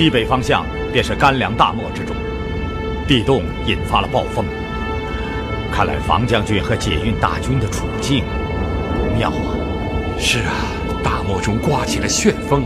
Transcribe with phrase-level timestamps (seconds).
[0.00, 2.16] 西北方向便是干粮大漠之中，
[3.06, 4.46] 地动引发了暴风。
[5.70, 8.24] 看来房将军和解运大军的处境
[8.98, 9.52] 不妙啊！
[10.18, 10.54] 是啊，
[11.04, 12.64] 大漠中刮起了旋风。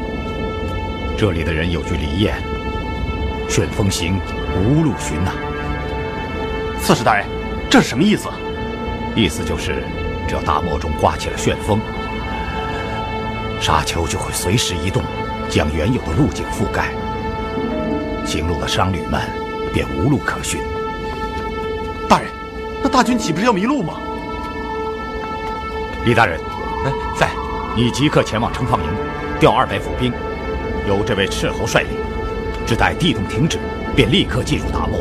[1.19, 2.34] 这里的人有句俚谚
[3.50, 4.20] ：“旋风行，
[4.56, 5.32] 无路寻”呐。
[6.80, 7.26] 刺史大人，
[7.69, 8.28] 这是什么意思？
[9.16, 9.82] 意思就是，
[10.28, 11.80] 只要大漠中刮起了旋风，
[13.60, 15.02] 沙丘就会随时移动，
[15.50, 16.92] 将原有的路径覆盖，
[18.34, 19.20] 行路的商旅们
[19.72, 20.60] 便无路可寻。
[22.08, 22.28] 大人，
[22.82, 23.94] 那大军岂不是要迷路吗？
[26.04, 26.40] 李大人，
[26.84, 27.28] 哎，在。
[27.76, 28.88] 你即刻前往城防营，
[29.38, 30.12] 调二百府兵，
[30.88, 31.90] 由这位斥候率领，
[32.66, 33.56] 只待地动停止，
[33.94, 34.98] 便立刻进入大漠。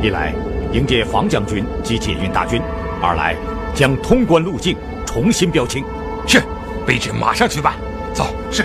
[0.00, 0.32] 一来
[0.72, 2.62] 迎接房将军及解运大军，
[3.02, 3.34] 二来
[3.74, 5.84] 将通关路径重新标清。
[6.28, 6.40] 是，
[6.86, 7.74] 卑职马上去办。
[8.14, 8.64] 走，是。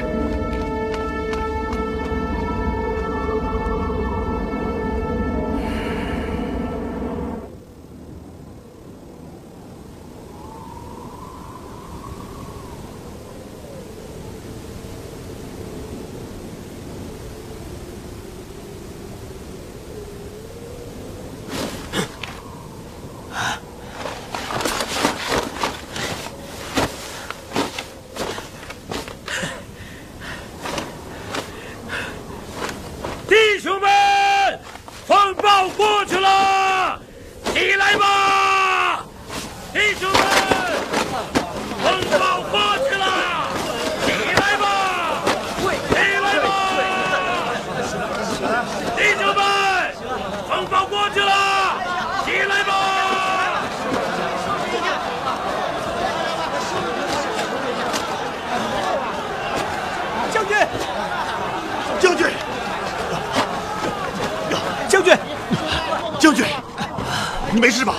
[67.57, 67.95] 你没事吧？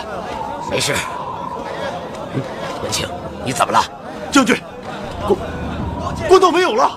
[0.70, 0.94] 没事。
[2.32, 2.40] 嗯，
[2.81, 3.08] 文清，
[3.44, 3.82] 你怎么了？
[4.31, 4.56] 将军，
[5.26, 5.37] 官
[6.28, 6.88] 官道没有了。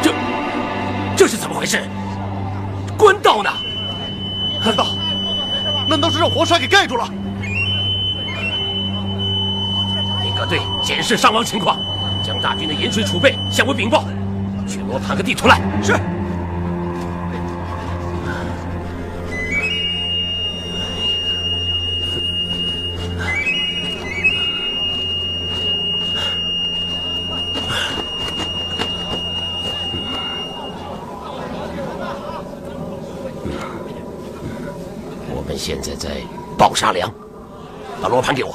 [0.00, 0.14] 这
[1.16, 1.82] 这是怎么回事？
[2.96, 3.50] 官道呢？
[4.64, 4.86] 难道
[5.88, 7.04] 难道是让黄沙给盖住了？
[10.22, 11.83] 你各队检视伤亡情况，将
[12.44, 14.04] 大军的饮水储备向我禀报。
[14.68, 15.58] 去罗盘个地图来。
[15.82, 15.94] 是。
[35.30, 36.20] 我们现在在
[36.58, 37.10] 抱沙梁，
[38.02, 38.54] 把罗盘给我。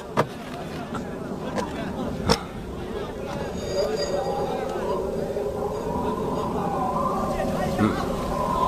[7.81, 7.89] 嗯，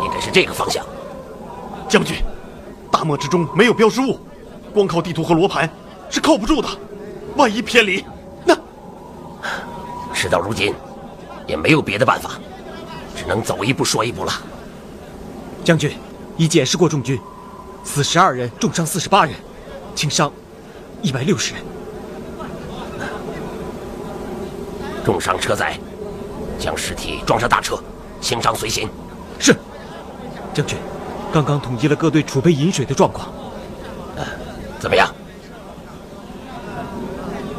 [0.05, 0.85] 应该是这个方向。
[1.89, 2.17] 将军，
[2.91, 4.19] 大漠之中没有标识物，
[4.73, 5.69] 光靠地图和罗盘
[6.09, 6.69] 是靠不住的。
[7.35, 8.03] 万一偏离，
[8.45, 8.53] 那
[10.13, 10.73] 事到如今，
[11.47, 12.31] 也没有别的办法，
[13.15, 14.33] 只能走一步说一步了。
[15.63, 15.97] 将军，
[16.37, 17.19] 已检视过众军，
[17.83, 19.33] 死十二人，重伤四十八人，
[19.95, 20.31] 轻伤
[21.01, 21.63] 一百六十人。
[25.03, 25.79] 重伤车载，
[26.59, 27.81] 将尸体装上大车，
[28.19, 28.89] 轻伤随行。
[29.39, 29.55] 是，
[30.53, 30.77] 将军，
[31.31, 33.29] 刚刚统计了各队储备饮水的状况，
[34.15, 34.25] 呃，
[34.79, 35.09] 怎么样？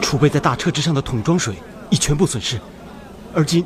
[0.01, 1.55] 储备在大车之上的桶装水
[1.89, 2.61] 已全部损失，
[3.35, 3.65] 而今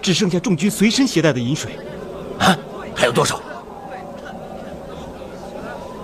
[0.00, 1.78] 只剩下众军随身携带的饮水。
[2.38, 2.56] 啊，
[2.96, 3.40] 还有多少？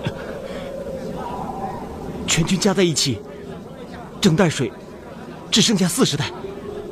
[2.26, 3.22] 全军加在一起，
[4.20, 4.70] 整袋水
[5.50, 6.26] 只剩下四十袋。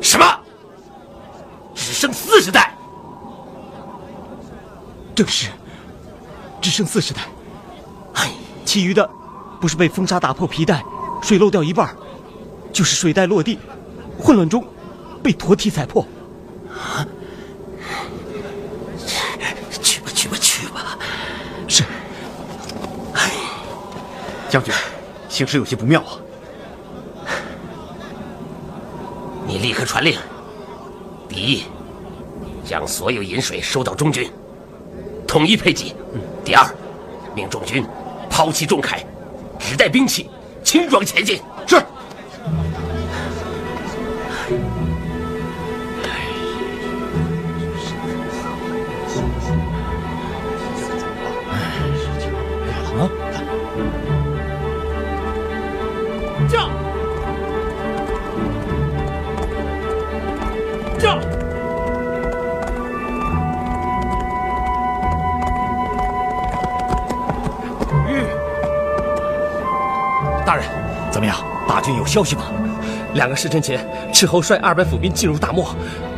[0.00, 0.24] 什么？
[1.74, 2.72] 只剩四十袋？
[5.14, 5.48] 正是，
[6.66, 7.20] 只剩四十袋。
[8.14, 8.32] 哎，
[8.64, 9.08] 其余的
[9.60, 10.84] 不是被风沙打破皮带，
[11.22, 11.94] 水漏掉一半，
[12.72, 13.56] 就是水袋落地，
[14.18, 14.66] 混乱中
[15.22, 16.04] 被驼蹄踩破。
[16.68, 17.06] 啊！
[19.80, 20.98] 去吧，去吧，去吧。
[21.68, 21.84] 是。
[23.14, 23.30] 哎，
[24.48, 24.74] 将军，
[25.28, 26.18] 形势有些不妙啊。
[29.46, 30.18] 你立刻传令：
[31.28, 31.62] 第一，
[32.64, 34.28] 将所有饮水收到中军，
[35.28, 35.94] 统一配给；
[36.46, 36.64] 第二，
[37.34, 37.84] 命众军
[38.30, 38.98] 抛弃重铠，
[39.58, 40.30] 只带兵器，
[40.62, 41.42] 轻装前进。
[72.16, 72.44] 消息吗？
[73.12, 73.78] 两个时辰前，
[74.10, 75.76] 斥候率二百府兵进入大漠，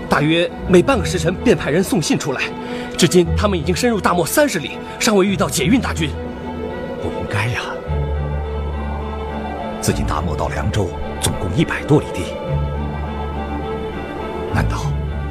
[0.09, 2.43] 大约每半个时辰便派人送信出来。
[2.97, 6.09] 至今，他们已经深入大漠三十里，尚未遇到解运大军。
[7.03, 7.63] 不应该呀！
[9.81, 10.89] 自己大漠到凉州
[11.21, 12.21] 总共一百多里地，
[14.55, 14.87] 难道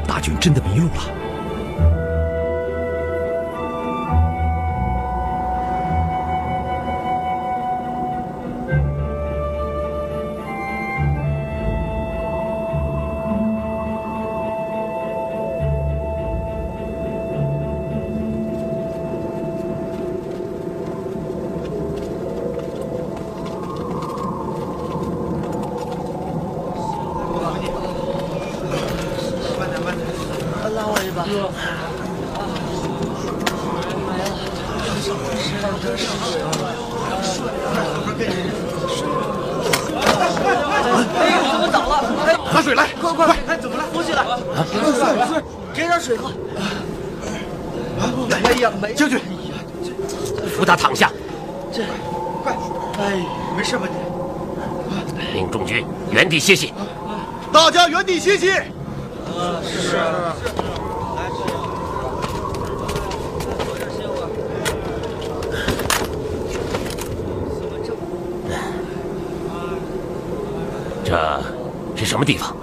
[0.06, 1.17] 大军真的迷路了？
[56.38, 56.72] 地歇息。
[57.52, 58.52] 大家原地歇息。
[59.64, 59.98] 是。
[71.04, 71.20] 这
[71.96, 72.56] 是什么地方？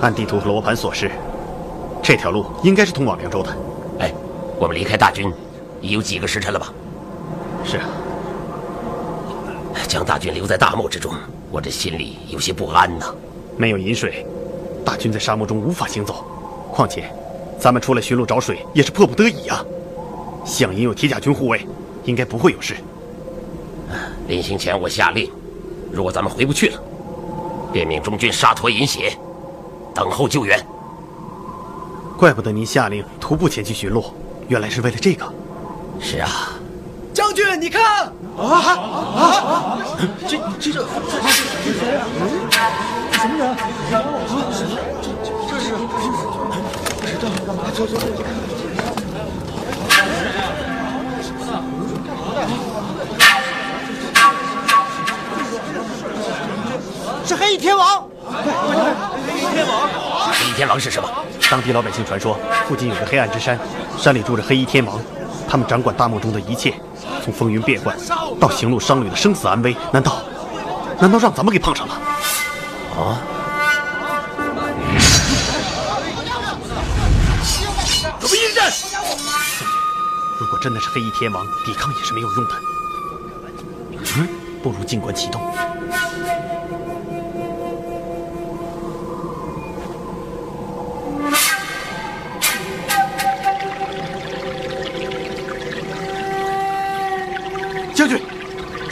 [0.00, 1.10] 按地图和罗盘所示，
[2.02, 3.54] 这条路应该是通往凉州的。
[3.98, 4.10] 哎，
[4.58, 5.30] 我们离开大军
[5.82, 6.72] 已有几个时辰了吧？
[7.62, 7.84] 是啊。
[9.86, 11.12] 将大军留在大漠之中，
[11.56, 13.06] 我这心里有些不安呐。
[13.56, 14.26] 没有饮水，
[14.84, 16.22] 大军在沙漠中无法行走。
[16.70, 17.10] 况且，
[17.58, 19.64] 咱们出来寻路找水也是迫不得已啊。
[20.44, 21.66] 项营有铁甲军护卫，
[22.04, 22.76] 应该不会有事。
[24.28, 25.32] 临行前我下令，
[25.90, 26.82] 如果咱们回不去了，
[27.72, 29.16] 便命中军沙陀饮血，
[29.94, 30.62] 等候救援。
[32.18, 34.04] 怪不得您下令徒步前去寻路，
[34.48, 35.24] 原来是为了这个。
[36.02, 36.52] 是啊。
[37.14, 38.12] 将军，你看。
[38.36, 38.42] 啊
[39.16, 39.78] 啊！
[40.28, 40.78] 这这这这
[41.64, 42.04] 这谁呀？
[43.12, 43.56] 什么人？
[45.00, 45.04] 这
[45.48, 45.82] 这是不
[47.06, 47.60] 知道干嘛？
[47.74, 48.02] 走走走。
[57.24, 58.06] 是黑衣天王。
[59.26, 59.88] 黑衣天王。
[60.32, 61.08] 黑翼天王是什么？
[61.50, 62.38] 当地老百姓传说，
[62.68, 63.58] 附近有个黑暗之山，
[63.98, 65.00] 山里住着黑衣天王，
[65.48, 66.74] 他们掌管大漠中的一切。
[67.26, 67.96] 从风云变幻
[68.38, 70.22] 到行路商旅的生死安危，难道
[71.00, 71.94] 难道让咱们给碰上了？
[72.96, 73.18] 啊！
[78.20, 78.70] 准备应战！
[80.38, 82.54] 如果真的是黑衣天王，抵抗也是没有用的。
[84.18, 84.28] 嗯，
[84.62, 85.42] 不如静观其动。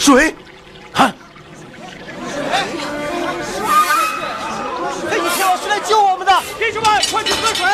[0.05, 0.35] 水！
[0.93, 1.11] 啊！
[5.09, 7.65] 黑衣天王是来救我们的，弟兄们，快去喝水！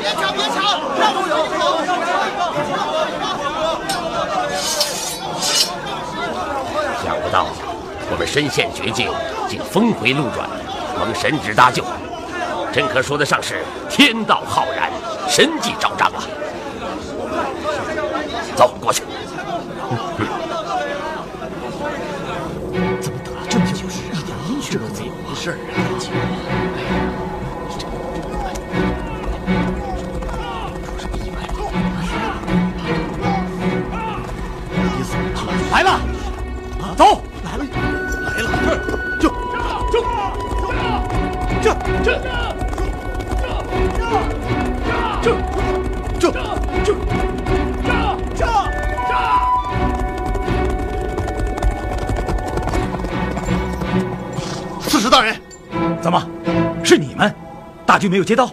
[0.00, 1.46] 别抢，别抢，让路有！
[7.04, 7.46] 想不到
[8.10, 9.08] 我们身陷绝境，
[9.48, 10.50] 竟峰回路转，
[10.98, 11.84] 蒙神旨搭救，
[12.72, 14.90] 真可说得上是天道浩然。
[15.30, 16.24] 神迹昭彰啊！
[18.58, 19.04] 走过去。
[23.00, 23.40] 怎么等了。
[23.48, 25.12] 这么久，一点音讯都没有？
[25.28, 25.56] 没事
[35.70, 36.00] 来了，
[36.96, 37.64] 走，来了，
[38.24, 38.48] 来了，
[39.20, 39.22] 这。
[39.92, 40.02] 这。
[41.62, 41.62] 这。
[41.62, 41.78] 这。
[42.02, 42.02] 这。
[42.02, 42.18] 这。
[45.22, 45.26] 这。
[46.18, 46.26] 这。
[46.82, 46.92] 这。
[47.06, 47.17] 这。
[56.08, 56.26] 怎么，
[56.82, 57.30] 是你们？
[57.84, 58.50] 大军没有接到？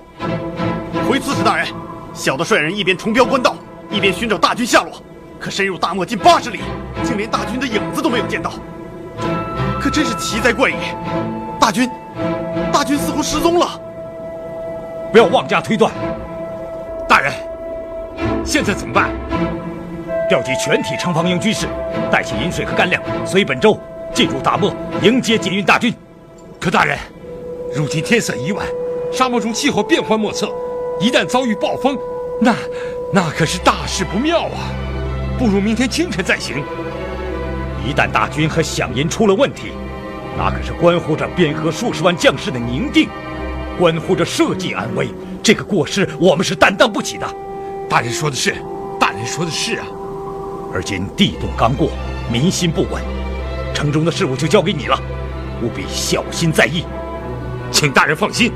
[1.08, 1.66] 回刺史大人，
[2.14, 3.56] 小的率人一边重标官道，
[3.90, 5.02] 一边寻找大军下落，
[5.40, 6.60] 可深入大漠近八十里，
[7.02, 8.52] 竟连大军的影子都没有见到。
[9.80, 10.76] 可真是奇哉怪也！
[11.58, 11.90] 大军，
[12.74, 13.80] 大军似乎失踪了。
[15.14, 15.90] 不要妄加推断。
[17.08, 17.32] 大人，
[18.44, 19.12] 现在怎么办？
[20.28, 21.68] 调集全体城防营军士，
[22.12, 23.80] 带起饮水和干粮，随本州
[24.14, 25.96] 进入大漠，迎接解运大军。
[26.60, 26.98] 可大人，
[27.76, 28.66] 如今天色已晚，
[29.12, 30.50] 沙漠中气候变幻莫测，
[30.98, 31.98] 一旦遭遇暴风，
[32.40, 32.56] 那
[33.12, 34.72] 那可是大事不妙啊！
[35.38, 36.64] 不如明天清晨再行。
[37.86, 39.74] 一旦大军和饷银出了问题，
[40.38, 43.10] 那可是关乎着边河数十万将士的宁静，
[43.78, 45.10] 关乎着社稷安危。
[45.44, 47.28] 这个过失我们是担当不起的。
[47.90, 48.56] 大人说的是，
[48.98, 49.86] 大人说的是啊。
[50.74, 51.90] 而今地动刚过，
[52.32, 53.04] 民心不稳，
[53.74, 54.98] 城中的事务就交给你了，
[55.62, 56.86] 务必小心在意。
[57.72, 58.52] 请大人放心。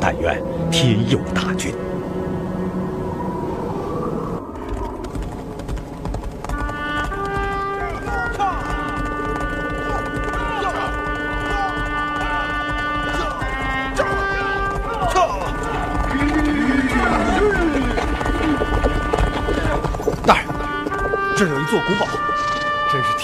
[0.00, 1.72] 但愿天佑大军。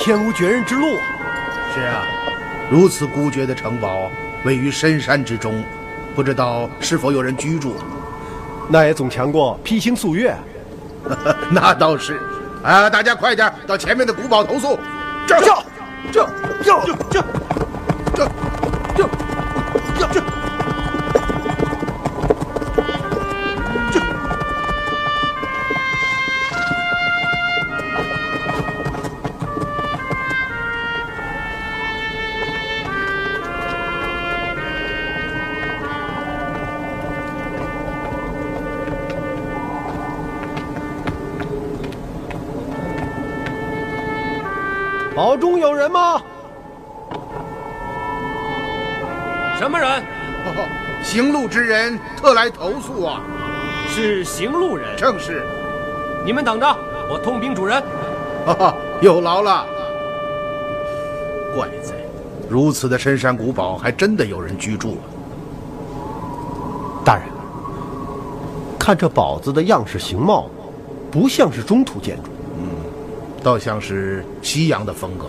[0.09, 1.05] 天无绝人之路啊！
[1.75, 2.07] 是啊，
[2.71, 4.11] 如此孤绝的城堡
[4.43, 5.63] 位于深山之中，
[6.15, 7.77] 不知道是否有人居住。
[8.71, 10.35] 那也总强过披星宿月。
[11.53, 12.19] 那倒是。
[12.65, 14.79] 啊，大家快点到前面的古堡投宿。
[15.27, 15.55] 这这
[16.11, 16.27] 这
[16.63, 17.25] 这这这这
[45.59, 46.23] 中有人吗？
[49.59, 49.89] 什么人？
[50.47, 53.21] 哦，行路之人特来投诉啊！
[53.89, 55.45] 是行路人，正是。
[56.25, 56.77] 你们等着，
[57.11, 57.83] 我通禀主人。
[58.47, 59.67] 哈哈，有劳了。
[61.57, 61.93] 怪哉，
[62.49, 65.03] 如此的深山古堡，还真的有人居住啊！
[67.05, 67.25] 大人，
[68.79, 70.49] 看这堡子的样式形貌，
[71.11, 72.31] 不像是中土建筑。
[72.59, 72.69] 嗯
[73.41, 75.27] 倒像是西洋的风格，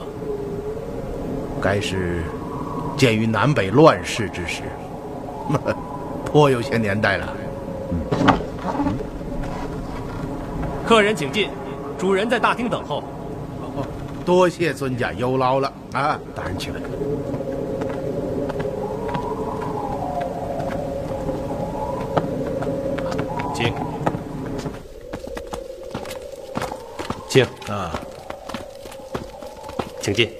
[1.61, 2.23] 该是
[2.97, 4.63] 建于南北乱世之时，
[6.25, 7.33] 颇有些年代了。
[10.87, 11.49] 客人请进，
[11.97, 13.03] 主人在大厅等候。
[14.25, 16.19] 多谢尊驾，有劳了啊！
[16.35, 16.71] 大人请。
[23.55, 23.73] 请。
[27.27, 27.91] 请啊，
[30.01, 30.38] 请进。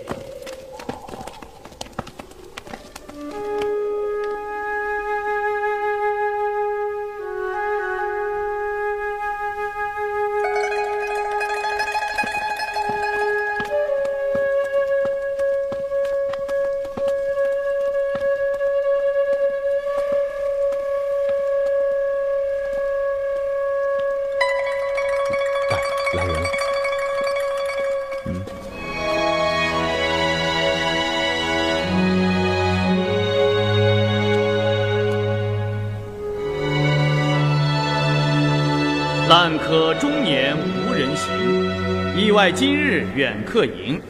[42.52, 44.02] 今日远客迎。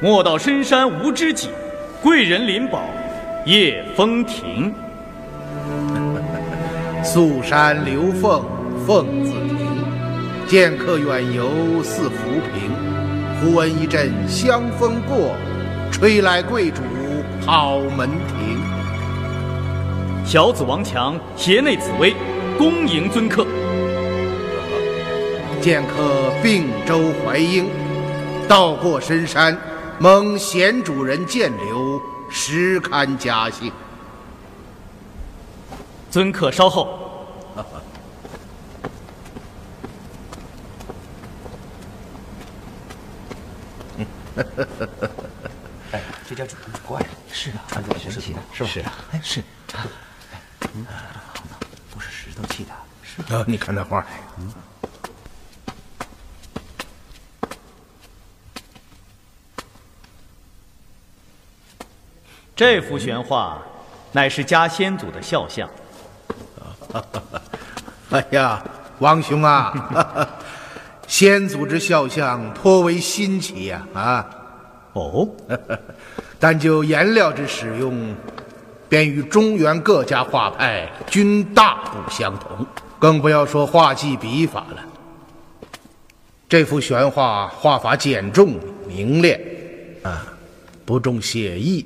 [0.00, 1.48] 莫道深山无知己，
[2.02, 2.82] 贵人临宝
[3.46, 4.72] 夜风停。
[7.02, 8.42] 宿山流凤
[8.86, 9.58] 凤自亭，
[10.46, 12.16] 剑客远游似浮
[12.52, 12.70] 萍。
[13.40, 15.34] 忽闻一阵香风过，
[15.90, 16.82] 吹来贵主
[17.44, 18.58] 好门庭。
[20.24, 22.14] 小子王强携内紫薇，
[22.56, 23.46] 恭迎尊客。
[25.64, 27.70] 剑客并州淮阴，
[28.46, 29.58] 到过深山，
[29.98, 31.98] 蒙贤主人见留，
[32.30, 33.72] 实堪嘉幸。
[36.10, 37.00] 尊客稍后。
[45.90, 48.68] 哎，这家主人怪了，是啊，穿着神奇的，是吧？
[48.70, 49.42] 是啊，哎，是，
[50.74, 50.84] 嗯，
[51.90, 52.72] 不是石头砌的，
[53.02, 54.04] 是啊，你看那画，
[54.36, 54.52] 嗯。
[62.56, 63.60] 这幅玄画，
[64.12, 65.68] 乃是家先祖的肖像。
[68.10, 68.62] 哎呀，
[69.00, 70.28] 王兄啊，
[71.08, 73.84] 先祖之肖像颇为新奇呀！
[73.92, 74.30] 啊，
[74.92, 75.28] 哦，
[76.38, 78.14] 但就颜料之使用，
[78.88, 82.64] 便与中原各家画派均大不相同，
[83.00, 84.84] 更不要说画技笔法了。
[86.48, 89.40] 这幅玄画画法简重凝练，
[90.04, 90.24] 啊，
[90.84, 91.84] 不重写意。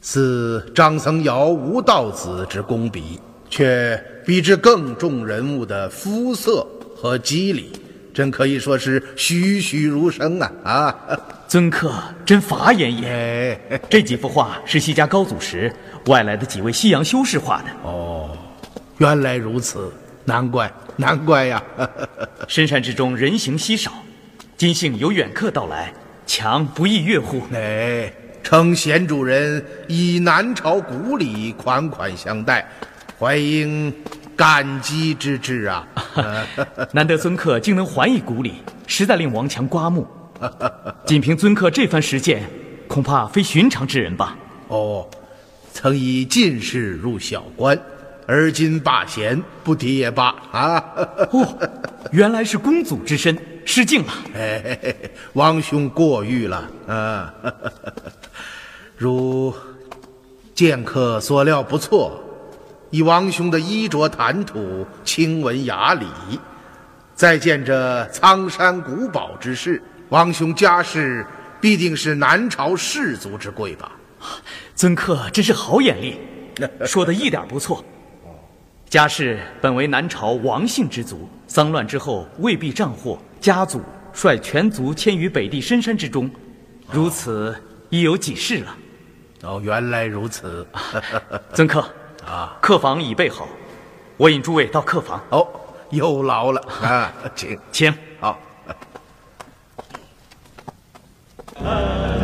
[0.00, 7.72] 似张僧繇、吴道子之工笔，却比之更重人物的肤色和肌理，
[8.14, 10.52] 真可以说是栩栩如生啊！
[10.64, 10.94] 啊，
[11.48, 11.92] 尊客
[12.24, 13.80] 真法眼也。
[13.90, 15.72] 这几幅画是西家高祖时
[16.06, 17.68] 外来的几位西洋修士画的。
[17.82, 18.36] 哦，
[18.98, 19.92] 原来如此，
[20.24, 21.62] 难怪，难怪呀！
[22.46, 23.92] 深山之中人行稀少，
[24.56, 25.92] 今幸有远客到来，
[26.26, 27.42] 强不亦乐乎？
[27.52, 28.12] 哎。
[28.42, 32.66] 称贤主人以南朝古礼款款相待，
[33.18, 33.92] 怀应
[34.36, 35.86] 感激之至啊！
[36.92, 38.54] 难得尊客竟能还以古礼，
[38.86, 40.06] 实在令王强刮目。
[41.04, 42.48] 仅凭尊客这番实践，
[42.86, 44.36] 恐怕非寻常之人吧？
[44.68, 45.08] 哦，
[45.72, 47.78] 曾以进士入小官，
[48.26, 50.84] 而今罢贤，不提也罢啊！
[51.32, 51.58] 哦，
[52.12, 54.12] 原来是公祖之身，失敬了。
[55.32, 57.34] 王兄过誉了啊！
[58.98, 59.54] 如
[60.56, 62.20] 剑客所料不错，
[62.90, 66.04] 以王兄的衣着谈吐、清文雅礼，
[67.14, 71.24] 再见这苍山古堡之事，王兄家世
[71.60, 73.92] 必定是南朝士族之贵吧？
[74.74, 76.18] 尊客真是好眼力，
[76.84, 77.84] 说的一点不错。
[78.88, 83.80] 家世本为南朝王姓之族，丧乱之后未必战祸，家祖
[84.12, 86.28] 率全族迁于北地深山之中，
[86.90, 87.54] 如此
[87.90, 88.76] 已有几世了。
[89.42, 90.66] 哦，原来如此。
[91.54, 91.84] 尊客
[92.26, 93.48] 啊，客房已备好，
[94.16, 95.20] 我引诸位到客房。
[95.30, 95.46] 哦，
[95.90, 97.94] 有劳了啊，请请。
[98.20, 98.38] 好。
[101.54, 102.17] 大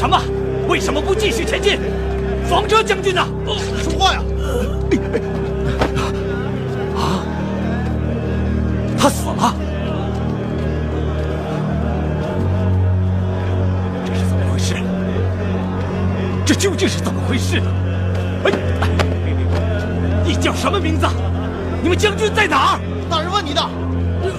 [0.00, 0.18] 什么？
[0.66, 1.78] 为什么不继续前进？
[2.48, 3.22] 房车将军呢？
[3.82, 4.22] 说话呀！
[6.96, 7.20] 啊，
[8.98, 9.54] 他死了。
[14.06, 14.74] 这是怎么回事？
[16.46, 17.70] 这究竟是怎么回事呢？
[18.44, 18.52] 哎，
[20.24, 21.06] 你叫什么名字？
[21.82, 22.80] 你们将军在哪儿？
[23.10, 23.60] 大人问你的。
[24.22, 24.32] 喂，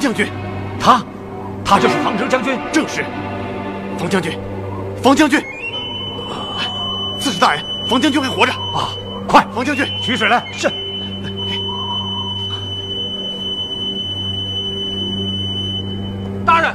[0.00, 0.26] 将军，
[0.80, 1.02] 他，
[1.64, 2.58] 他就是房哲将军。
[2.72, 3.04] 正是。
[3.98, 4.32] 房将军，
[5.02, 5.38] 房将军，
[7.20, 8.96] 刺史大人，房将军还活着啊！
[9.28, 10.42] 快，房将军，取水来。
[10.52, 10.68] 是。
[16.46, 16.74] 大人，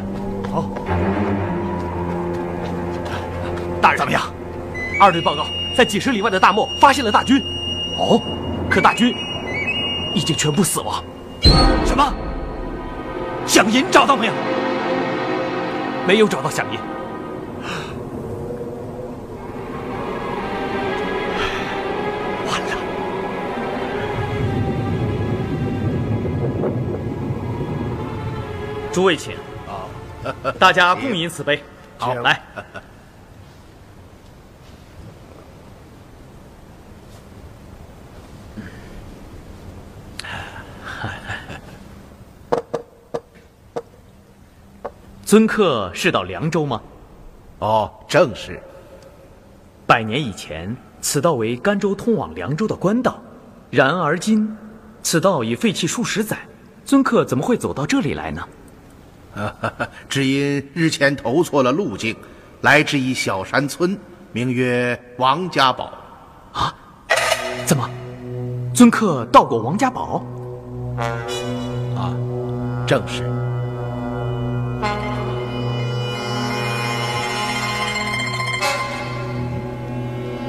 [0.53, 0.69] 好。
[3.81, 4.21] 大人怎么样？
[4.99, 7.41] 二队报告，在几十里外的大漠发现了大军。
[7.97, 8.21] 哦，
[8.69, 9.15] 可大军
[10.13, 11.03] 已经全部死亡。
[11.85, 12.13] 什么？
[13.55, 14.33] 响银找到没有？
[16.05, 16.79] 没有找到响银。
[22.45, 22.75] 完了！
[28.91, 29.37] 诸位请。
[29.65, 29.89] 好，
[30.59, 31.63] 大家共饮此杯。
[31.97, 32.41] 好，来。
[45.35, 46.81] 尊客是到凉州吗？
[47.59, 48.57] 哦，正是。
[49.85, 53.19] 百年以前，此道为甘州通往凉州的官道，
[53.69, 54.55] 然而今，
[55.03, 56.37] 此道已废弃数十载，
[56.85, 58.47] 尊客怎么会走到这里来呢？
[60.07, 62.15] 只因日前投错了路径，
[62.61, 63.99] 来至一小山村，
[64.31, 65.91] 名曰王家堡。
[66.53, 66.73] 啊？
[67.65, 67.89] 怎么？
[68.73, 70.25] 尊客到过王家堡？
[71.93, 72.15] 啊，
[72.87, 73.44] 正是。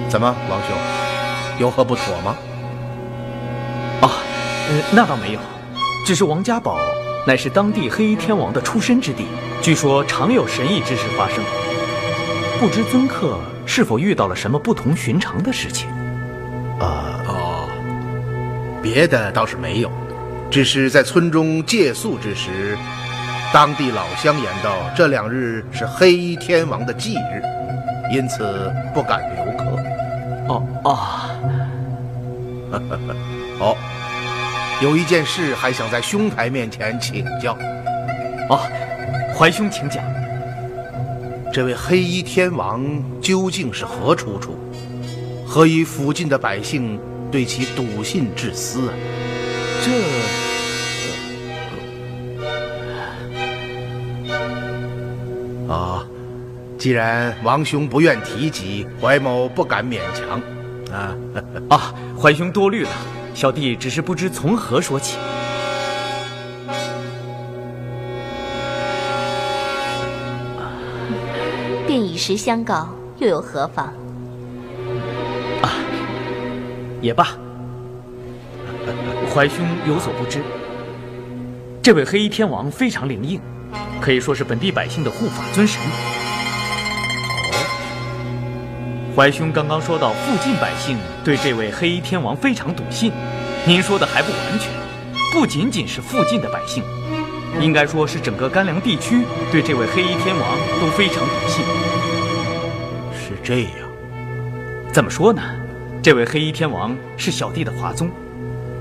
[0.09, 0.77] 怎么，王兄，
[1.59, 2.37] 有何不妥吗？
[4.01, 4.11] 啊，
[4.69, 5.41] 呃，那倒没有，
[6.07, 6.79] 只是王家堡
[7.27, 9.27] 乃是当地黑衣天王的出身之地，
[9.61, 11.43] 据说常有神异之事发生。
[12.59, 15.91] 不知尊客是否遇到了什么不同寻常的事情？
[16.79, 17.69] 啊哦，
[18.83, 19.91] 别的倒是没有，
[20.51, 22.79] 只是在村中借宿之时，
[23.53, 27.43] 当地老乡言道，这两日是黑衣天王的忌日，
[28.15, 29.46] 因此不敢留客。
[30.87, 30.93] 哦
[32.71, 32.79] 啊，
[33.59, 33.77] 哦，
[34.81, 37.59] 有一件事还想在兄台面前请教。
[38.49, 38.61] 哦，
[39.37, 40.01] 怀兄请讲。
[41.53, 42.85] 这位黑衣天王
[43.21, 44.57] 究竟是何出处？
[45.45, 47.01] 何以附近的百姓
[47.33, 48.95] 对其笃信至死啊？
[49.83, 49.91] 这
[55.73, 56.07] 啊，
[56.79, 60.41] 既然王兄不愿提及，怀某不敢勉强。
[60.97, 61.15] 啊
[61.69, 62.91] 啊，怀兄多虑了，
[63.35, 65.19] 小弟只是不知从何说起。
[71.87, 73.87] 便以实相告，又有何妨？
[75.63, 75.71] 啊，
[77.03, 77.29] 也罢。
[79.35, 80.41] 怀兄有所不知，
[81.83, 83.41] 这位黑衣天王非常灵应，
[84.01, 85.81] 可以说是本地百姓的护法尊神。
[89.17, 93.11] 怀兄刚刚说到附近百姓对这位黑衣天王非常笃信，
[93.65, 94.71] 您说的还不完全，
[95.33, 96.85] 不仅仅是附近的百姓，
[97.59, 101.65] 应该说是整个甘凉地区对这位黑衣天王都非常笃信。
[103.15, 103.71] 是这样，
[104.93, 105.43] 怎么说呢？
[106.03, 108.11] 这位黑衣天王是小弟的华宗。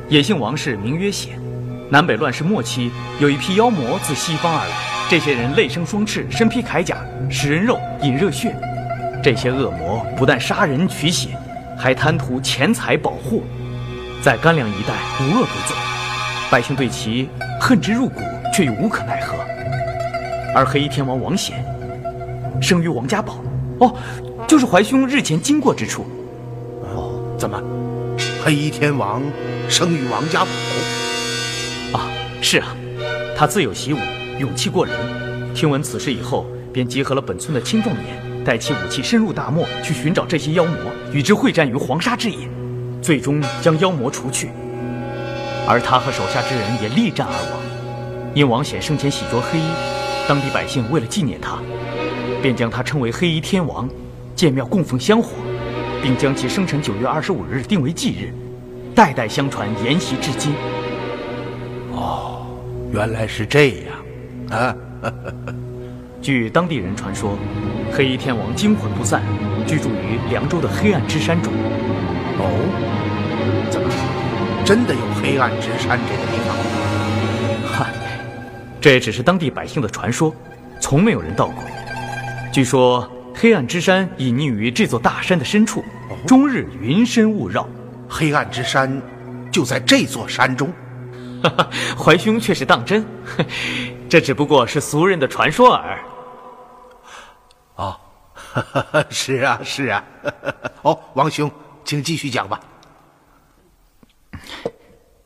[0.10, 1.40] 也姓王氏，名曰显。
[1.90, 4.76] 南北乱世末期，有一批妖魔自西方而来。
[5.10, 6.98] 这些人类生双翅，身披铠甲，
[7.32, 8.54] 食人肉，饮热血。
[9.26, 11.30] 这些恶魔不但杀人取血，
[11.76, 13.40] 还贪图钱财宝货，
[14.22, 15.76] 在干凉一带无恶不作。
[16.52, 17.28] 百姓对其
[17.60, 18.22] 恨之入骨，
[18.54, 19.36] 却又无可奈何。
[20.54, 21.66] 而黑衣天王王显，
[22.62, 23.40] 生于王家堡，
[23.80, 23.98] 哦，
[24.48, 26.06] 就是怀兄日前经过之处。
[26.84, 27.60] 哦，怎么？
[28.44, 29.24] 黑衣天王
[29.68, 32.06] 生于王家堡啊！
[32.44, 32.78] 是啊，
[33.36, 33.98] 他自有习武，
[34.38, 34.96] 勇气过人。
[35.56, 40.76] 听闻此事以后，便集合了本村的青壮年，带起武器深入大漠，去寻找这些妖魔，
[41.12, 42.48] 与之会战于黄沙之野，
[43.02, 44.50] 最终将妖魔除去。
[45.68, 47.60] 而他和手下之人也力战而亡。
[48.36, 49.64] 因王显生前喜着黑衣，
[50.28, 51.58] 当地百姓为了纪念他，
[52.42, 53.90] 便将他称为黑衣天王，
[54.36, 55.32] 建庙供奉香火。
[56.04, 58.32] 并将其生辰九月二十五日定为忌日，
[58.94, 60.54] 代代相传，沿袭至今。
[61.92, 62.46] 哦，
[62.92, 63.96] 原来是这样
[64.52, 64.76] 啊！
[66.26, 67.38] 据当地人传说，
[67.94, 69.22] 黑衣天王惊魂不散，
[69.68, 71.54] 居住于凉州的黑暗之山中。
[72.40, 72.50] 哦，
[73.70, 73.88] 怎么，
[74.66, 76.58] 真的有黑暗之山这个地方？
[77.72, 77.94] 嗨，
[78.82, 80.34] 这也只是当地百姓的传说，
[80.82, 81.64] 从没有人到过。
[82.52, 83.08] 据说。
[83.38, 85.84] 黑暗之山隐匿于这座大山的深处，
[86.26, 87.68] 终日云深雾绕。
[88.08, 89.00] 黑暗之山
[89.52, 90.72] 就在这座山中，
[91.44, 93.06] 哈哈怀兄却是当真，
[94.08, 96.00] 这只不过是俗人的传说耳。
[98.56, 100.04] 哦， 是啊，是啊。
[100.84, 101.52] 哦，王兄，
[101.84, 102.60] 请继续讲吧。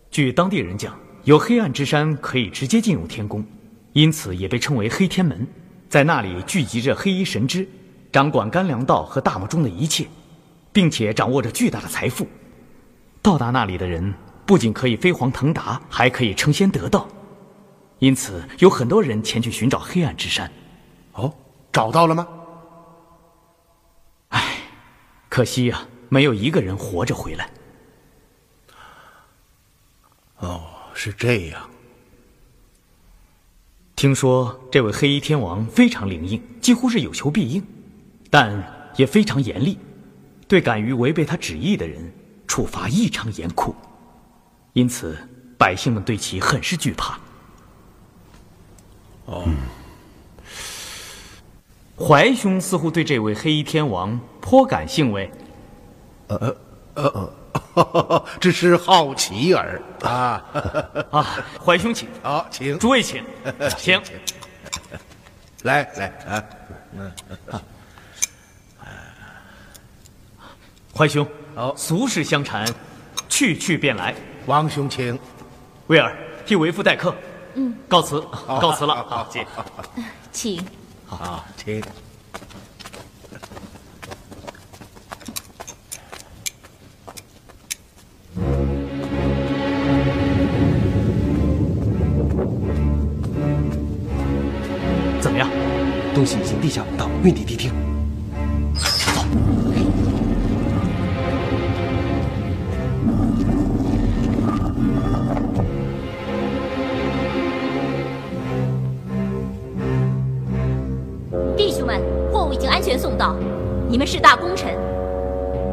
[0.10, 3.46] 据当地人讲，有黑暗之山可以直接进入天宫，
[3.94, 5.48] 因此也被称为黑天门，
[5.88, 7.68] 在那里聚集着黑衣神之。
[8.12, 10.08] 掌管干粮道和大漠中的一切，
[10.74, 12.28] 并且掌握着巨大的财富。
[13.22, 14.12] 到达那里的人
[14.48, 17.08] 不仅可以飞黄腾达，还可以成仙得道。
[18.00, 20.52] 因此，有很多人前去寻找黑暗之山。
[21.14, 21.32] 哦，
[21.72, 22.28] 找到了吗？
[25.40, 27.50] 可惜呀，没有一个人活着回来。
[30.40, 31.70] 哦，是这样。
[33.96, 37.66] 听说这位黑衣天王非常灵应，几乎是有求必应。
[38.30, 39.78] 但也非常严厉，
[40.46, 42.12] 对敢于违背他旨意的人，
[42.46, 43.74] 处罚异常严酷，
[44.74, 45.18] 因此
[45.58, 47.18] 百姓们对其很是惧怕。
[49.24, 49.48] 哦，
[51.98, 55.30] 怀兄似乎对这位黑衣天王颇感兴味。
[56.28, 56.56] 呃
[56.96, 57.34] 呃
[57.74, 60.44] 呃，只是好奇耳啊
[61.12, 61.26] 啊！
[61.64, 63.24] 怀兄请，好，请诸位请，
[63.78, 64.02] 请，
[65.64, 66.44] 来来啊，
[66.94, 67.12] 嗯
[67.50, 67.62] 啊。
[70.94, 71.26] 怀兄，
[71.56, 72.68] 好，俗事相缠，
[73.30, 74.14] 去去便来。
[74.46, 75.18] 王兄，请。
[75.88, 77.16] 威尔替为父待客。
[77.56, 78.96] 嗯，告辞，告辞了。
[79.08, 80.60] 好，请。
[81.08, 81.82] 好，请。
[96.20, 97.72] 东西已经地下五道，运抵地厅。
[112.98, 113.36] 送到，
[113.88, 114.76] 你们是大功臣。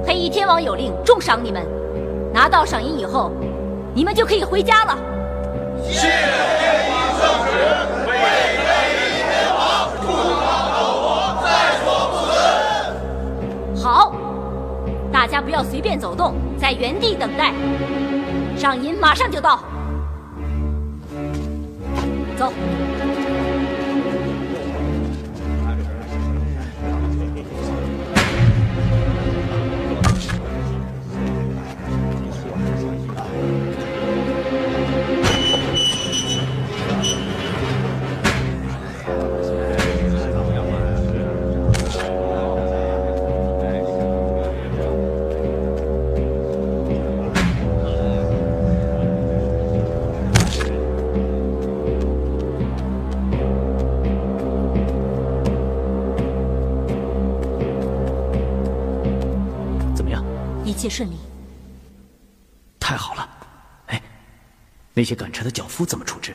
[0.06, 1.66] 黑衣天王有令重赏你们，
[2.32, 3.32] 拿到赏银以后，
[3.94, 4.96] 你们就可以回家了。
[5.90, 6.06] 谢
[15.36, 17.52] 大家不要随便走动，在原地等待。
[18.56, 19.62] 上银马上就到。
[22.38, 22.50] 走。
[60.96, 61.16] 顺利。
[62.80, 63.28] 太好了！
[63.88, 64.02] 哎，
[64.94, 66.34] 那些赶车的脚夫怎么处置？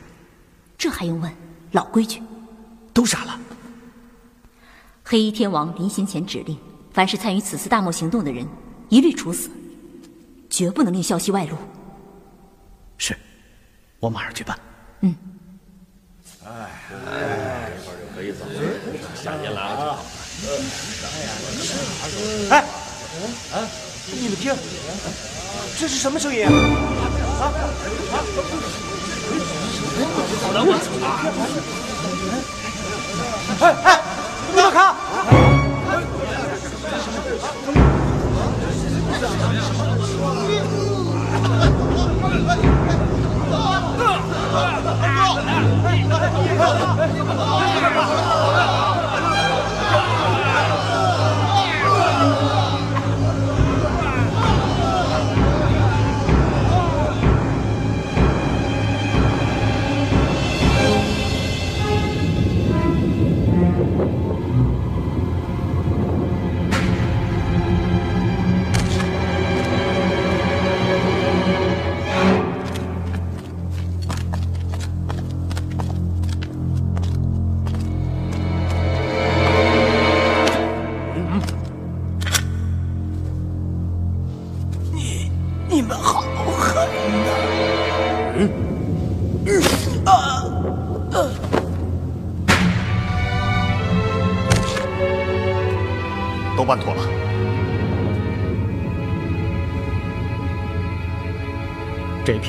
[0.78, 1.32] 这还用问？
[1.72, 2.22] 老规矩。
[2.94, 3.40] 都杀了。
[5.02, 6.56] 黑衣天王临行前指令，
[6.92, 8.46] 凡是参与此次大漠行动的人，
[8.88, 9.50] 一律处死，
[10.48, 11.56] 绝不能令消息外露。
[12.98, 13.16] 是，
[13.98, 14.56] 我马上去办。
[15.00, 15.16] 嗯。
[16.44, 16.68] 哎，
[17.72, 18.52] 一会儿就可以走了。
[19.16, 19.98] 夏天来了，
[22.50, 22.60] 哎，
[23.54, 23.66] 啊，
[24.10, 24.54] 你们听，
[25.78, 26.52] 这是什么声音啊？
[27.40, 28.14] 啊啊！
[30.42, 30.84] 好的，我操！
[33.60, 34.00] 哎哎，
[34.54, 34.94] 你们看！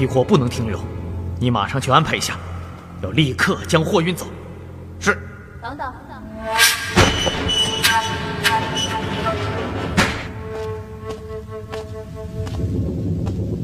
[0.03, 0.77] 批货不能停留，
[1.39, 2.37] 你马上去安排一下，
[3.01, 4.25] 要立刻将货运走。
[4.99, 5.17] 是。
[5.61, 5.93] 等等。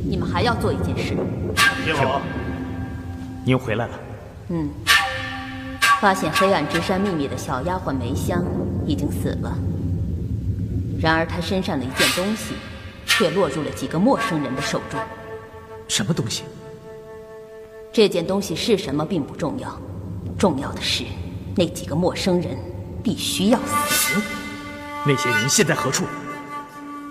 [0.06, 1.14] 你们还要做一件事。
[1.84, 2.22] 天王，
[3.44, 4.00] 您回来了。
[4.48, 4.70] 嗯，
[6.00, 8.42] 发现黑暗之山秘密的小丫鬟梅香
[8.86, 9.54] 已经死了，
[11.02, 12.54] 然而她身上的一件东西，
[13.06, 14.98] 却落入了几个陌生人的手中。
[15.90, 16.44] 什么东西？
[17.92, 19.78] 这件东西是什么并不重要，
[20.38, 21.04] 重要的是
[21.58, 22.56] 那几个陌生人
[23.04, 24.22] 必须要死。
[25.06, 26.06] 那些人现在何处？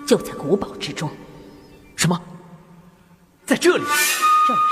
[0.07, 1.09] 就在古堡之中。
[1.95, 2.19] 什么？
[3.45, 3.83] 在这里？
[3.83, 4.63] 正是。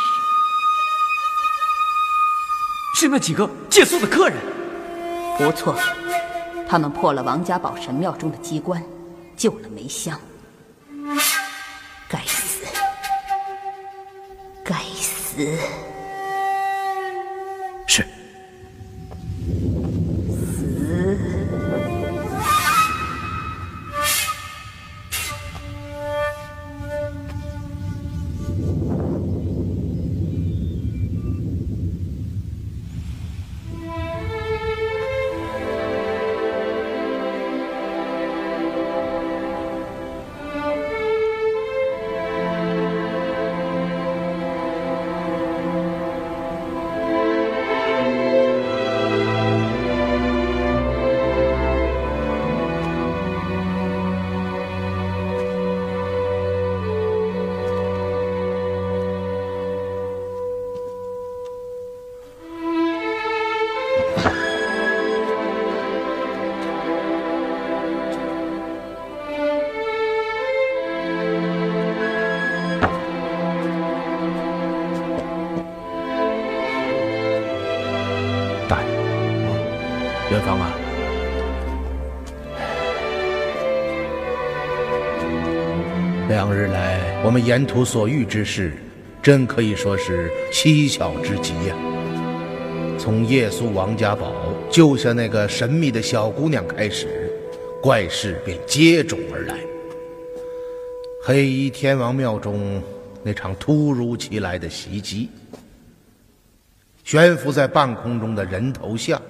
[2.95, 4.37] 是那几个借宿的客人？
[5.37, 5.75] 不错，
[6.67, 8.81] 他们破了王家堡神庙中的机关，
[9.35, 10.19] 救了梅香。
[12.09, 12.56] 该死！
[17.85, 18.16] 是。
[87.37, 88.73] 们沿途所遇之事，
[89.21, 91.75] 真可以说是蹊跷之极呀、
[92.97, 94.33] 从夜宿王家堡
[94.71, 97.31] 救下那个神秘的小姑娘开始，
[97.79, 99.55] 怪事便接踵而来。
[101.23, 102.81] 黑衣天王庙中
[103.21, 105.29] 那场突如其来的袭击，
[107.03, 109.21] 悬浮在半空中的人头像，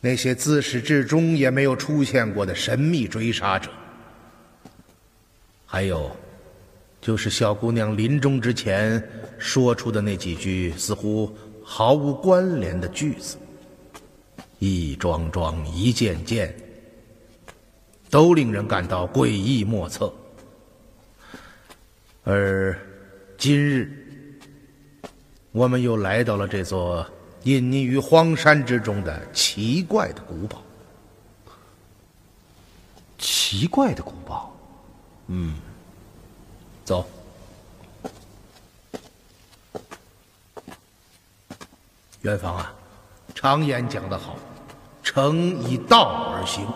[0.00, 3.68] 那些自始至终也没有出现过的神秘追杀者，
[5.66, 6.08] 还有，
[7.00, 9.02] 就是小姑娘临终之前
[9.38, 11.32] 说出的那几句似乎
[11.62, 13.36] 毫无关联的句子，
[14.58, 16.54] 一桩桩，一件件，
[18.10, 20.12] 都令人感到诡异莫测。
[22.24, 22.78] 而
[23.38, 23.90] 今日，
[25.52, 27.06] 我们又来到了这座
[27.44, 30.62] 隐匿于荒山之中的奇怪的古堡。
[33.16, 34.54] 奇怪的古堡，
[35.28, 35.54] 嗯，
[36.88, 37.06] 走。
[42.22, 42.72] 元芳啊，
[43.34, 44.36] 常言讲得好
[45.04, 46.66] ，“城以道而兴”，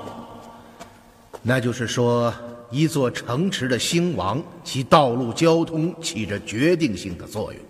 [1.41, 2.31] 那就是说。
[2.75, 7.63] 一座城池的兴亡，其道路交通起着决定性的作用。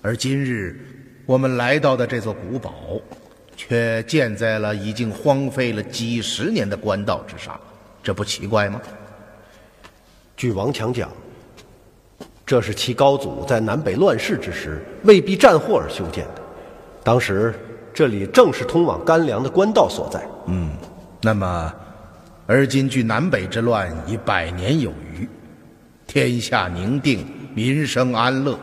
[0.00, 0.80] 而今日
[1.26, 2.72] 我们来到的这座古堡，
[3.54, 7.60] 却建在了已经荒废了几十年的官道之上，
[8.02, 8.80] 这不奇怪吗？
[10.38, 11.12] 据王强讲，
[12.48, 16.40] 这是其高祖在南北乱世之时为避战祸而修建的。
[17.04, 17.54] 当时
[17.92, 20.26] 这里正是通往干粮的官道所在。
[20.46, 20.70] 嗯，
[21.20, 21.70] 那么。
[22.46, 25.28] 而今距南北之乱已百年有余，
[26.06, 28.58] 天下宁定，民生安乐，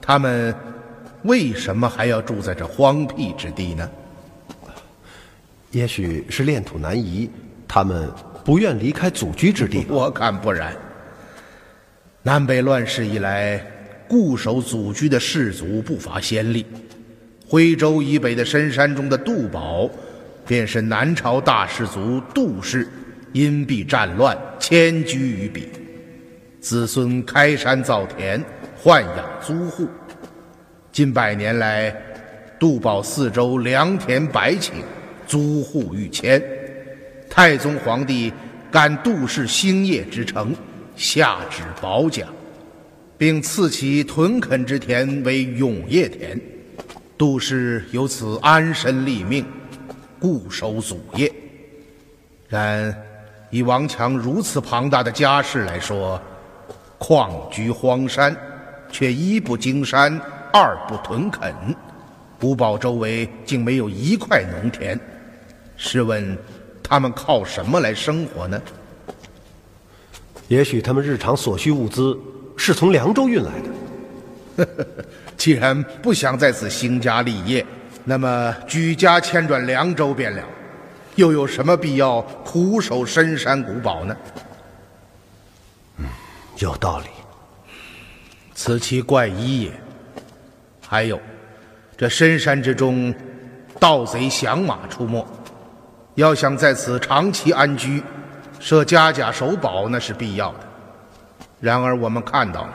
[0.00, 0.54] 他们
[1.24, 3.86] 为什么还要住在这荒僻之地呢？
[5.72, 7.28] 也许是炼土难移，
[7.68, 8.10] 他们
[8.42, 9.84] 不愿离开祖居之地。
[9.92, 10.74] 我看不然。
[12.22, 13.64] 南北乱世以来，
[14.06, 16.66] 固守祖居的氏族不乏先例，
[17.46, 19.88] 徽州以北的深山中的杜堡，
[20.46, 22.86] 便是南朝大氏族杜氏。
[23.32, 25.68] 因避战乱迁居于彼，
[26.60, 28.44] 子孙开山造田，
[28.82, 29.88] 豢养租户。
[30.90, 31.94] 近百年来，
[32.58, 34.72] 杜堡四周良田百顷，
[35.28, 36.42] 租户逾千。
[37.30, 38.32] 太宗皇帝
[38.68, 40.52] 感杜氏兴业之诚，
[41.00, 42.28] 下旨褒奖，
[43.16, 46.38] 并赐其屯垦之田为永业田。
[47.16, 49.46] 杜氏由此安身立命，
[50.18, 51.32] 固守祖业。
[52.48, 52.94] 然。
[53.52, 56.22] 以王强如此庞大的家世来说，
[57.00, 58.36] 旷居荒山，
[58.92, 60.16] 却一不经山，
[60.52, 61.52] 二不屯垦，
[62.38, 64.96] 古堡周围竟没有一块农田。
[65.76, 66.38] 试问，
[66.80, 68.62] 他们靠什么来生活呢？
[70.50, 72.18] 也许他们日常所需物资
[72.56, 74.66] 是从凉州运来的。
[75.38, 77.64] 既然不想在此兴家立业，
[78.04, 80.42] 那么举家迁转凉州便了。
[81.14, 84.16] 又有什么必要苦守深山古堡呢？
[85.98, 86.06] 嗯，
[86.58, 87.06] 有道理。
[88.52, 89.72] 此其怪异也。
[90.84, 91.20] 还有，
[91.96, 93.14] 这深山之中，
[93.78, 95.24] 盗贼响马出没，
[96.16, 98.02] 要想在此长期安居，
[98.60, 100.58] 设家甲守堡那是必要的。
[101.58, 102.74] 然而我们看到了，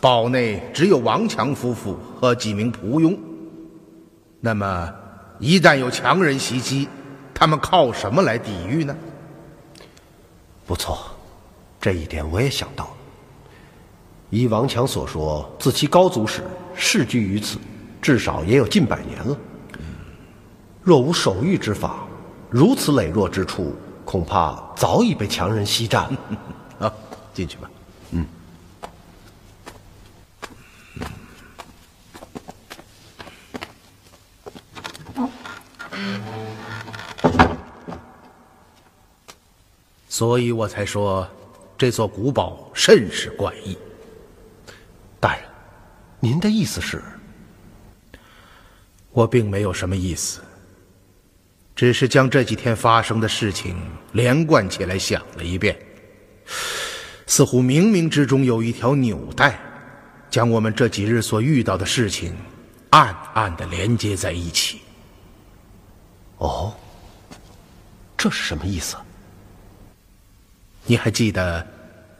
[0.00, 3.16] 堡内只有王强夫妇和几名仆佣。
[4.40, 4.92] 那么，
[5.38, 6.88] 一旦有强人袭击，
[7.32, 8.94] 他们靠什么来抵御呢？
[10.66, 10.98] 不错，
[11.80, 12.90] 这一点我也想到了。
[14.30, 16.42] 依王强所说，自其高祖始
[16.74, 17.58] 世居于此，
[18.02, 19.36] 至少也有近百年了。
[20.82, 22.00] 若无守御之法，
[22.50, 23.74] 如此羸弱之处，
[24.14, 26.04] 恐怕早已被强人袭占。
[26.78, 26.94] 啊，
[27.32, 27.68] 进去吧。
[28.12, 28.24] 嗯。
[40.08, 41.28] 所以我才说，
[41.76, 43.76] 这座古堡甚是怪异。
[45.18, 45.44] 大人，
[46.20, 47.02] 您的意思是？
[49.10, 50.40] 我并没有什么意思，
[51.76, 53.76] 只是将这几天发生的事情
[54.12, 55.76] 连贯起来想了一遍，
[57.26, 59.58] 似乎冥冥之中有一条纽带，
[60.30, 62.32] 将我们这几日所遇到的事情
[62.90, 64.80] 暗暗的连接在一起。
[66.38, 66.72] 哦，
[68.16, 68.96] 这是什么意思？
[70.86, 71.66] 你还记得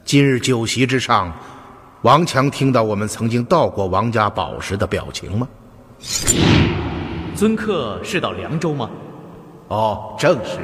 [0.04, 1.32] 今日酒席之上，
[2.02, 5.48] 王强听到我们曾经到过王家堡时的表情吗？
[7.36, 8.90] 尊客是到凉州吗？
[9.68, 10.58] 哦，正是。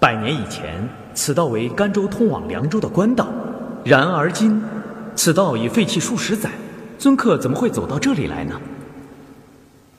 [0.00, 3.26] 百年以前，此道为甘州通往凉州的官道，
[3.84, 4.62] 然而今，
[5.14, 6.50] 此道已废弃数十载，
[6.98, 8.60] 尊客怎么会走到这里来呢？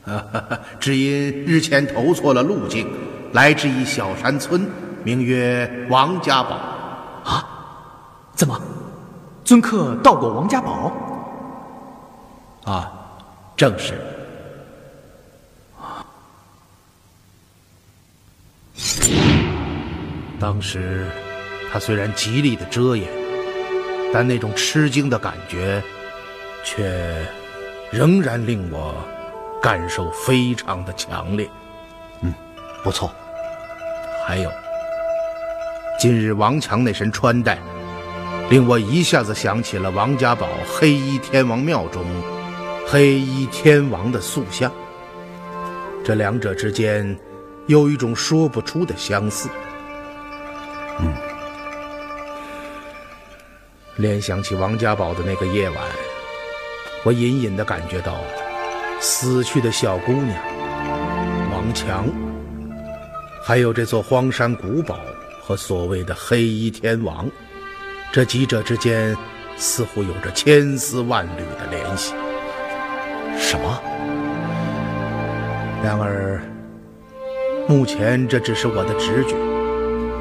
[0.80, 2.88] 只因日前投错了路径，
[3.32, 4.66] 来至一小山村。
[5.02, 6.56] 名曰王家堡，
[7.24, 7.42] 啊，
[8.34, 8.60] 怎么
[9.44, 10.92] 尊客到过王家堡？
[12.64, 12.92] 啊，
[13.56, 13.94] 正是。
[20.38, 21.06] 当时，
[21.70, 23.08] 他虽然极力的遮掩，
[24.12, 25.82] 但那种吃惊的感觉，
[26.64, 27.26] 却
[27.90, 28.94] 仍然令我
[29.60, 31.48] 感受非常的强烈。
[32.22, 32.32] 嗯，
[32.82, 33.12] 不错。
[34.26, 34.50] 还有，
[35.98, 37.58] 今日王强那身穿戴，
[38.48, 42.04] 令我一下子想起了王家堡黑衣天王庙中
[42.86, 44.72] 黑衣天王的塑像。
[46.02, 47.18] 这两者之间
[47.70, 49.48] 有一种说不出的相似。
[50.98, 51.06] 嗯，
[53.94, 55.78] 联想起王家堡的那个夜晚，
[57.04, 58.16] 我隐隐的感觉到，
[58.98, 60.36] 死去的小姑娘
[61.52, 62.08] 王强，
[63.40, 64.98] 还有这座荒山古堡
[65.40, 67.30] 和所谓的黑衣天王，
[68.10, 69.16] 这几者之间
[69.56, 72.14] 似乎有着千丝万缕的联系。
[73.38, 73.80] 什么？
[75.84, 76.42] 然而，
[77.70, 79.36] 目前这只是我的直觉。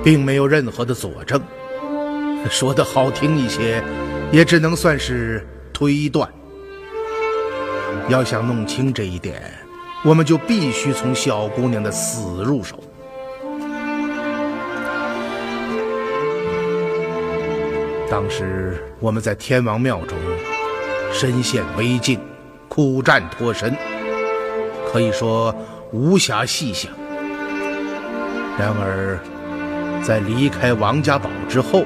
[0.03, 1.41] 并没有任何的佐证，
[2.47, 3.83] 说的好听一些，
[4.31, 6.29] 也只能算是推断。
[8.07, 9.41] 要想弄清这一点，
[10.05, 12.81] 我们就必须从小姑娘的死入手。
[18.09, 20.17] 当时我们在天王庙中
[21.11, 22.19] 身陷危境，
[22.69, 23.75] 苦战脱身，
[24.91, 25.53] 可以说
[25.91, 26.98] 无暇细想。
[28.59, 29.17] 然而。
[30.01, 31.83] 在离开王家堡之后，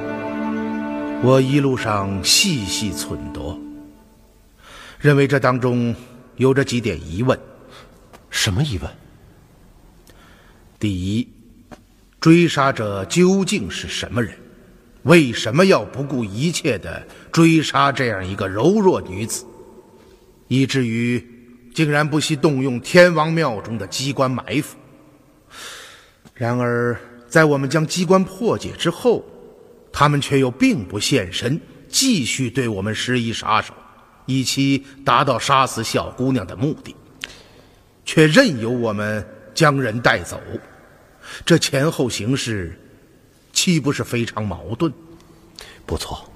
[1.24, 3.60] 我一路上细细忖度，
[5.00, 5.96] 认为这当中
[6.38, 7.38] 有着几点疑问。
[8.30, 8.90] 什么疑问？
[10.80, 11.28] 第一，
[12.20, 14.34] 追杀者究竟是什么人？
[15.04, 19.44] 为什么要不顾一切的追杀这样一个柔弱女子，
[20.48, 21.24] 以至于
[21.74, 24.78] 竟然不惜动用天王庙中的机关埋伏？
[26.34, 26.98] 然而。
[27.34, 29.26] 在我们将机关破解之后，
[29.92, 31.60] 他们却又并不现身，
[31.90, 33.74] 继续对我们施以杀手，
[34.28, 36.96] 以期达到杀死小姑娘的目的，
[38.06, 40.40] 却任由我们将人带走。
[41.44, 42.80] 这前后形势，
[43.52, 44.94] 岂不是非常矛盾？
[45.88, 46.32] 不错，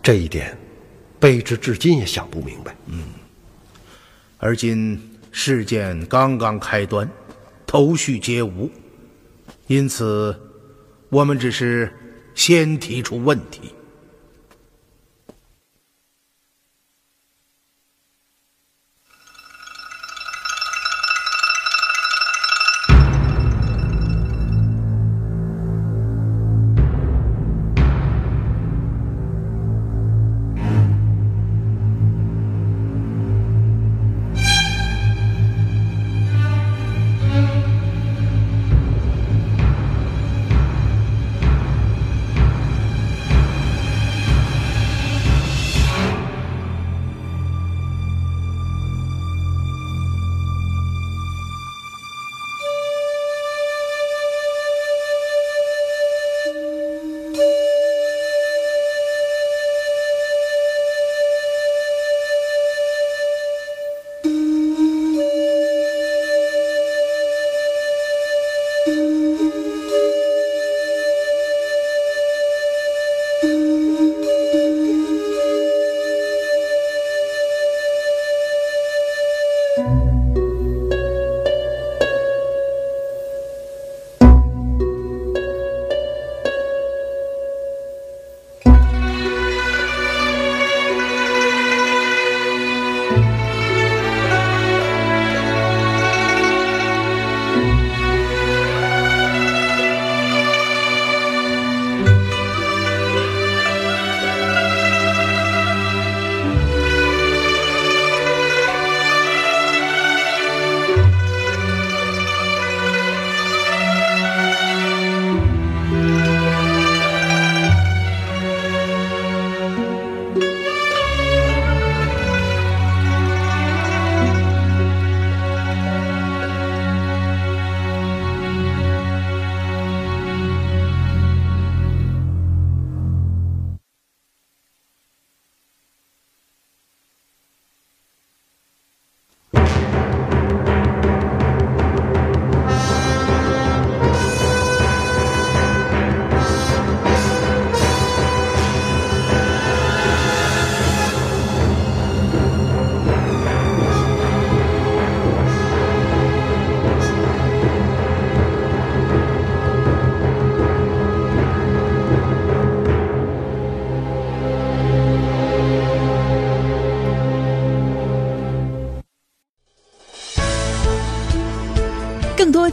[0.00, 0.56] 这一点，
[1.20, 2.72] 卑职至今也想不明白。
[2.86, 3.02] 嗯，
[4.38, 7.10] 而今事件刚刚开端，
[7.66, 8.70] 头绪皆无。
[9.66, 10.34] 因此，
[11.08, 11.92] 我们只是
[12.34, 13.72] 先提出问题。